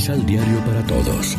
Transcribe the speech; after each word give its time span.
Misal 0.00 0.24
Diario 0.24 0.64
para 0.64 0.82
Todos. 0.86 1.36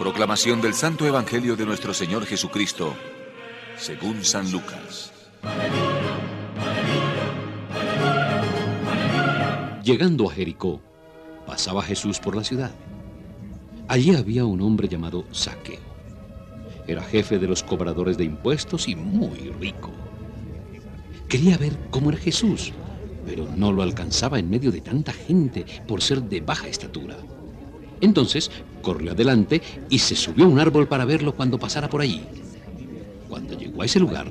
Proclamación 0.00 0.62
del 0.62 0.72
Santo 0.72 1.04
Evangelio 1.06 1.54
de 1.54 1.66
nuestro 1.66 1.92
Señor 1.92 2.24
Jesucristo, 2.24 2.94
según 3.76 4.24
San 4.24 4.50
Lucas. 4.50 5.12
Llegando 9.84 10.30
a 10.30 10.32
Jericó, 10.32 10.80
pasaba 11.46 11.82
Jesús 11.82 12.18
por 12.18 12.34
la 12.34 12.42
ciudad. 12.42 12.70
Allí 13.88 14.14
había 14.14 14.46
un 14.46 14.62
hombre 14.62 14.88
llamado 14.88 15.26
Saqueo. 15.30 15.78
Era 16.86 17.02
jefe 17.02 17.38
de 17.38 17.46
los 17.46 17.62
cobradores 17.62 18.16
de 18.16 18.24
impuestos 18.24 18.88
y 18.88 18.96
muy 18.96 19.52
rico. 19.60 19.90
Quería 21.28 21.58
ver 21.58 21.76
cómo 21.90 22.08
era 22.08 22.18
Jesús, 22.18 22.72
pero 23.26 23.48
no 23.56 23.72
lo 23.72 23.82
alcanzaba 23.82 24.38
en 24.38 24.48
medio 24.48 24.70
de 24.70 24.80
tanta 24.80 25.12
gente 25.12 25.66
por 25.86 26.00
ser 26.00 26.22
de 26.22 26.40
baja 26.40 26.68
estatura. 26.68 27.16
Entonces 28.00 28.50
corrió 28.82 29.12
adelante 29.12 29.60
y 29.90 29.98
se 29.98 30.14
subió 30.14 30.44
a 30.44 30.48
un 30.48 30.60
árbol 30.60 30.86
para 30.86 31.04
verlo 31.04 31.34
cuando 31.34 31.58
pasara 31.58 31.90
por 31.90 32.00
allí. 32.00 32.22
Cuando 33.28 33.58
llegó 33.58 33.82
a 33.82 33.86
ese 33.86 33.98
lugar, 33.98 34.30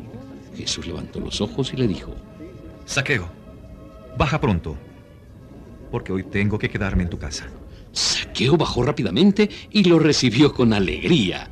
Jesús 0.56 0.88
levantó 0.88 1.20
los 1.20 1.42
ojos 1.42 1.74
y 1.74 1.78
le 1.78 1.88
dijo, 1.88 2.16
Saqueo, 2.86 3.30
baja 4.18 4.40
pronto, 4.40 4.78
porque 5.92 6.14
hoy 6.14 6.24
tengo 6.24 6.58
que 6.58 6.70
quedarme 6.70 7.04
en 7.04 7.10
tu 7.10 7.20
casa. 7.20 7.48
Saqueo 7.92 8.58
bajó 8.58 8.84
rápidamente 8.84 9.50
y 9.72 9.84
lo 9.84 10.00
recibió 10.00 10.54
con 10.54 10.74
alegría. 10.74 11.50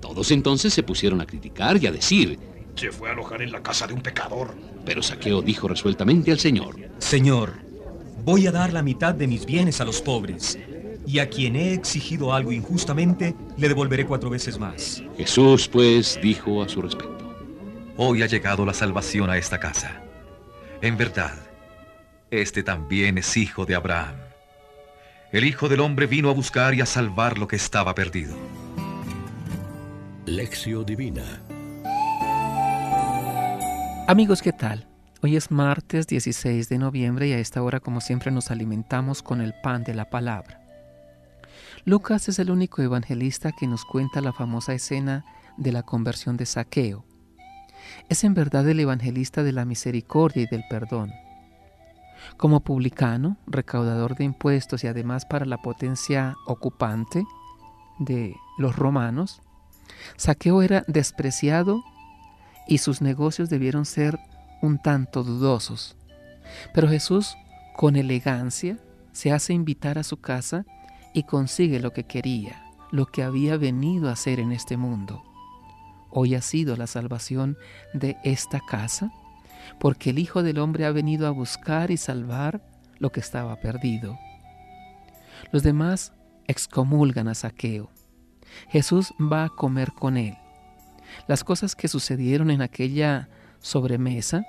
Todos 0.00 0.30
entonces 0.30 0.74
se 0.74 0.82
pusieron 0.82 1.20
a 1.20 1.26
criticar 1.26 1.82
y 1.82 1.86
a 1.86 1.92
decir, 1.92 2.38
se 2.76 2.92
fue 2.92 3.08
a 3.08 3.12
alojar 3.12 3.42
en 3.42 3.52
la 3.52 3.62
casa 3.62 3.86
de 3.86 3.94
un 3.94 4.00
pecador. 4.00 4.54
Pero 4.84 5.02
Saqueo 5.02 5.42
dijo 5.42 5.68
resueltamente 5.68 6.30
al 6.30 6.38
Señor, 6.38 6.76
Señor, 6.98 7.54
voy 8.24 8.46
a 8.46 8.52
dar 8.52 8.72
la 8.72 8.82
mitad 8.82 9.14
de 9.14 9.26
mis 9.26 9.46
bienes 9.46 9.80
a 9.80 9.84
los 9.84 10.00
pobres, 10.00 10.58
y 11.06 11.18
a 11.20 11.28
quien 11.28 11.56
he 11.56 11.72
exigido 11.72 12.34
algo 12.34 12.52
injustamente, 12.52 13.34
le 13.56 13.68
devolveré 13.68 14.06
cuatro 14.06 14.30
veces 14.30 14.58
más. 14.58 15.02
Jesús 15.16 15.68
pues 15.68 16.18
dijo 16.22 16.62
a 16.62 16.68
su 16.68 16.82
respecto, 16.82 17.16
Hoy 17.96 18.22
ha 18.22 18.26
llegado 18.26 18.66
la 18.66 18.74
salvación 18.74 19.30
a 19.30 19.38
esta 19.38 19.58
casa. 19.58 20.02
En 20.82 20.98
verdad, 20.98 21.34
este 22.30 22.62
también 22.62 23.16
es 23.16 23.36
hijo 23.36 23.64
de 23.64 23.74
Abraham. 23.74 24.16
El 25.32 25.44
Hijo 25.44 25.68
del 25.68 25.80
Hombre 25.80 26.06
vino 26.06 26.28
a 26.28 26.34
buscar 26.34 26.74
y 26.74 26.80
a 26.80 26.86
salvar 26.86 27.38
lo 27.38 27.48
que 27.48 27.56
estaba 27.56 27.94
perdido. 27.94 28.36
Lección 30.26 30.84
Divina 30.84 31.45
Amigos, 34.08 34.40
¿qué 34.40 34.52
tal? 34.52 34.86
Hoy 35.20 35.34
es 35.34 35.50
martes 35.50 36.06
16 36.06 36.68
de 36.68 36.78
noviembre 36.78 37.26
y 37.26 37.32
a 37.32 37.40
esta 37.40 37.60
hora 37.60 37.80
como 37.80 38.00
siempre 38.00 38.30
nos 38.30 38.52
alimentamos 38.52 39.20
con 39.20 39.40
el 39.40 39.52
pan 39.64 39.82
de 39.82 39.94
la 39.94 40.10
palabra. 40.10 40.60
Lucas 41.84 42.28
es 42.28 42.38
el 42.38 42.52
único 42.52 42.82
evangelista 42.82 43.50
que 43.50 43.66
nos 43.66 43.84
cuenta 43.84 44.20
la 44.20 44.32
famosa 44.32 44.74
escena 44.74 45.24
de 45.56 45.72
la 45.72 45.82
conversión 45.82 46.36
de 46.36 46.46
Saqueo. 46.46 47.04
Es 48.08 48.22
en 48.22 48.34
verdad 48.34 48.68
el 48.68 48.78
evangelista 48.78 49.42
de 49.42 49.50
la 49.50 49.64
misericordia 49.64 50.44
y 50.44 50.46
del 50.46 50.62
perdón. 50.70 51.12
Como 52.36 52.60
publicano, 52.60 53.38
recaudador 53.48 54.14
de 54.14 54.22
impuestos 54.22 54.84
y 54.84 54.86
además 54.86 55.26
para 55.26 55.46
la 55.46 55.58
potencia 55.62 56.36
ocupante 56.46 57.24
de 57.98 58.36
los 58.56 58.76
romanos, 58.76 59.42
Saqueo 60.16 60.62
era 60.62 60.84
despreciado 60.86 61.82
y 62.66 62.78
sus 62.78 63.00
negocios 63.00 63.48
debieron 63.48 63.84
ser 63.84 64.18
un 64.62 64.78
tanto 64.78 65.22
dudosos. 65.22 65.96
Pero 66.74 66.88
Jesús, 66.88 67.36
con 67.74 67.96
elegancia, 67.96 68.78
se 69.12 69.32
hace 69.32 69.52
invitar 69.52 69.98
a 69.98 70.02
su 70.02 70.18
casa 70.18 70.64
y 71.12 71.22
consigue 71.22 71.80
lo 71.80 71.92
que 71.92 72.04
quería, 72.04 72.62
lo 72.90 73.06
que 73.06 73.22
había 73.22 73.56
venido 73.56 74.08
a 74.08 74.12
hacer 74.12 74.40
en 74.40 74.52
este 74.52 74.76
mundo. 74.76 75.22
Hoy 76.10 76.34
ha 76.34 76.42
sido 76.42 76.76
la 76.76 76.86
salvación 76.86 77.56
de 77.92 78.16
esta 78.24 78.60
casa, 78.60 79.12
porque 79.80 80.10
el 80.10 80.18
Hijo 80.18 80.42
del 80.42 80.58
Hombre 80.58 80.86
ha 80.86 80.90
venido 80.90 81.26
a 81.26 81.30
buscar 81.30 81.90
y 81.90 81.96
salvar 81.96 82.62
lo 82.98 83.10
que 83.10 83.20
estaba 83.20 83.56
perdido. 83.56 84.18
Los 85.52 85.62
demás 85.62 86.12
excomulgan 86.46 87.28
a 87.28 87.34
Saqueo. 87.34 87.90
Jesús 88.68 89.12
va 89.20 89.44
a 89.44 89.48
comer 89.48 89.92
con 89.92 90.16
él. 90.16 90.36
Las 91.26 91.44
cosas 91.44 91.74
que 91.74 91.88
sucedieron 91.88 92.50
en 92.50 92.62
aquella 92.62 93.28
sobremesa, 93.60 94.44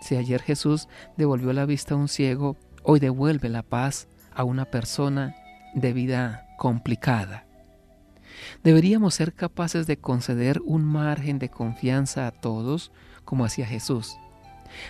si 0.00 0.16
ayer 0.16 0.42
Jesús 0.42 0.88
devolvió 1.16 1.52
la 1.52 1.66
vista 1.66 1.94
a 1.94 1.98
un 1.98 2.08
ciego, 2.08 2.56
hoy 2.82 3.00
devuelve 3.00 3.48
la 3.48 3.62
paz 3.62 4.08
a 4.34 4.44
una 4.44 4.64
persona 4.64 5.34
de 5.74 5.92
vida 5.92 6.46
complicada. 6.58 7.46
Deberíamos 8.62 9.14
ser 9.14 9.34
capaces 9.34 9.86
de 9.86 9.98
conceder 9.98 10.60
un 10.64 10.84
margen 10.84 11.38
de 11.38 11.50
confianza 11.50 12.26
a 12.26 12.30
todos, 12.30 12.92
como 13.24 13.44
hacía 13.44 13.66
Jesús. 13.66 14.16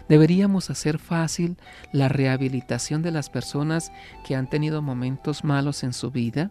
Deberíamos 0.09 0.71
hacer 0.71 0.99
fácil 0.99 1.57
la 1.93 2.09
rehabilitación 2.09 3.03
de 3.03 3.11
las 3.11 3.31
personas 3.31 3.93
que 4.27 4.37
han 4.37 4.49
tenido 4.49 4.83
momentos 4.83 5.43
malos 5.43 5.83
en 5.85 5.93
su 5.93 6.11
vida, 6.11 6.51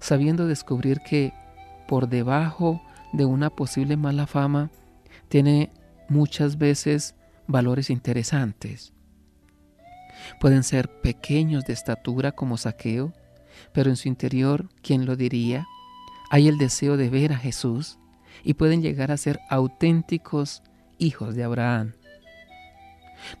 sabiendo 0.00 0.46
descubrir 0.46 1.00
que 1.00 1.34
por 1.86 2.08
debajo 2.08 2.82
de 3.14 3.24
una 3.24 3.50
posible 3.50 3.96
mala 3.96 4.26
fama 4.26 4.70
tiene 5.28 5.70
muchas 6.08 6.58
veces 6.58 7.14
valores 7.46 7.88
interesantes. 7.88 8.92
Pueden 10.40 10.64
ser 10.64 11.00
pequeños 11.00 11.64
de 11.64 11.72
estatura 11.72 12.32
como 12.32 12.56
saqueo, 12.56 13.12
pero 13.72 13.90
en 13.90 13.96
su 13.96 14.08
interior, 14.08 14.68
¿quién 14.82 15.06
lo 15.06 15.16
diría? 15.16 15.66
Hay 16.30 16.48
el 16.48 16.58
deseo 16.58 16.96
de 16.96 17.08
ver 17.08 17.32
a 17.32 17.38
Jesús 17.38 17.98
y 18.42 18.54
pueden 18.54 18.82
llegar 18.82 19.12
a 19.12 19.16
ser 19.16 19.38
auténticos 19.48 20.62
hijos 20.98 21.36
de 21.36 21.44
Abraham. 21.44 21.92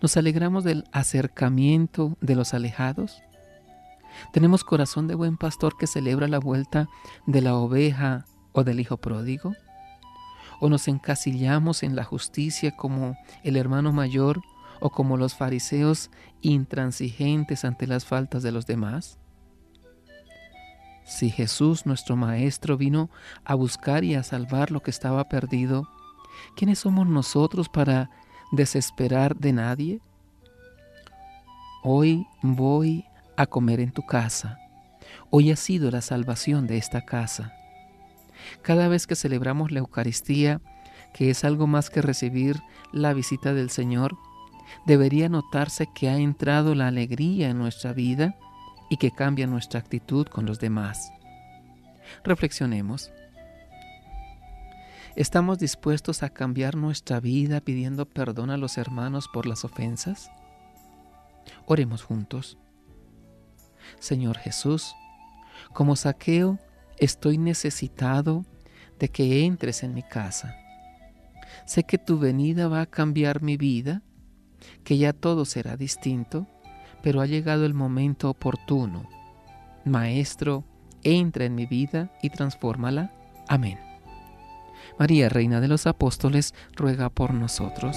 ¿Nos 0.00 0.16
alegramos 0.16 0.62
del 0.62 0.84
acercamiento 0.92 2.16
de 2.20 2.36
los 2.36 2.54
alejados? 2.54 3.22
¿Tenemos 4.32 4.62
corazón 4.62 5.08
de 5.08 5.16
buen 5.16 5.36
pastor 5.36 5.76
que 5.76 5.88
celebra 5.88 6.28
la 6.28 6.38
vuelta 6.38 6.88
de 7.26 7.40
la 7.40 7.56
oveja 7.56 8.24
o 8.52 8.62
del 8.62 8.78
hijo 8.78 8.98
pródigo? 8.98 9.54
¿O 10.60 10.68
nos 10.68 10.88
encasillamos 10.88 11.82
en 11.82 11.96
la 11.96 12.04
justicia 12.04 12.76
como 12.76 13.16
el 13.42 13.56
hermano 13.56 13.92
mayor 13.92 14.40
o 14.80 14.90
como 14.90 15.16
los 15.16 15.34
fariseos 15.34 16.10
intransigentes 16.40 17.64
ante 17.64 17.86
las 17.86 18.04
faltas 18.04 18.42
de 18.42 18.52
los 18.52 18.66
demás? 18.66 19.18
Si 21.04 21.30
Jesús, 21.30 21.84
nuestro 21.84 22.16
Maestro, 22.16 22.76
vino 22.76 23.10
a 23.44 23.54
buscar 23.54 24.04
y 24.04 24.14
a 24.14 24.22
salvar 24.22 24.70
lo 24.70 24.80
que 24.80 24.90
estaba 24.90 25.28
perdido, 25.28 25.88
¿quiénes 26.56 26.78
somos 26.78 27.06
nosotros 27.06 27.68
para 27.68 28.10
desesperar 28.52 29.36
de 29.36 29.52
nadie? 29.52 30.00
Hoy 31.82 32.26
voy 32.42 33.04
a 33.36 33.46
comer 33.46 33.80
en 33.80 33.92
tu 33.92 34.06
casa. 34.06 34.58
Hoy 35.30 35.50
ha 35.50 35.56
sido 35.56 35.90
la 35.90 36.00
salvación 36.00 36.66
de 36.66 36.78
esta 36.78 37.02
casa. 37.02 37.52
Cada 38.62 38.88
vez 38.88 39.06
que 39.06 39.16
celebramos 39.16 39.72
la 39.72 39.80
Eucaristía, 39.80 40.60
que 41.12 41.30
es 41.30 41.44
algo 41.44 41.66
más 41.66 41.90
que 41.90 42.02
recibir 42.02 42.60
la 42.92 43.12
visita 43.12 43.54
del 43.54 43.70
Señor, 43.70 44.16
debería 44.86 45.28
notarse 45.28 45.88
que 45.94 46.08
ha 46.08 46.16
entrado 46.16 46.74
la 46.74 46.88
alegría 46.88 47.50
en 47.50 47.58
nuestra 47.58 47.92
vida 47.92 48.36
y 48.90 48.96
que 48.96 49.10
cambia 49.10 49.46
nuestra 49.46 49.80
actitud 49.80 50.26
con 50.26 50.46
los 50.46 50.60
demás. 50.60 51.12
Reflexionemos. 52.22 53.10
¿Estamos 55.16 55.58
dispuestos 55.58 56.22
a 56.24 56.30
cambiar 56.30 56.74
nuestra 56.74 57.20
vida 57.20 57.60
pidiendo 57.60 58.06
perdón 58.06 58.50
a 58.50 58.56
los 58.56 58.78
hermanos 58.78 59.28
por 59.32 59.46
las 59.46 59.64
ofensas? 59.64 60.30
Oremos 61.66 62.02
juntos. 62.02 62.58
Señor 64.00 64.38
Jesús, 64.38 64.94
como 65.72 65.94
saqueo, 65.94 66.58
estoy 66.98 67.38
necesitado 67.38 68.44
de 68.98 69.08
que 69.08 69.44
entres 69.44 69.82
en 69.82 69.94
mi 69.94 70.02
casa. 70.02 70.56
Sé 71.66 71.84
que 71.84 71.98
tu 71.98 72.18
venida 72.18 72.68
va 72.68 72.82
a 72.82 72.86
cambiar 72.86 73.42
mi 73.42 73.56
vida, 73.56 74.02
que 74.82 74.98
ya 74.98 75.12
todo 75.12 75.44
será 75.44 75.76
distinto, 75.76 76.46
pero 77.02 77.20
ha 77.20 77.26
llegado 77.26 77.66
el 77.66 77.74
momento 77.74 78.30
oportuno. 78.30 79.08
Maestro, 79.84 80.64
entra 81.02 81.44
en 81.44 81.54
mi 81.54 81.66
vida 81.66 82.10
y 82.22 82.30
transfórmala. 82.30 83.12
Amén. 83.48 83.78
María, 84.98 85.28
Reina 85.28 85.60
de 85.60 85.68
los 85.68 85.86
Apóstoles, 85.86 86.54
ruega 86.74 87.10
por 87.10 87.34
nosotros. 87.34 87.96